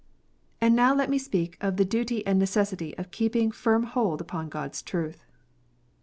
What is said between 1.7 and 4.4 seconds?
the duty and necessity of keeping firm hold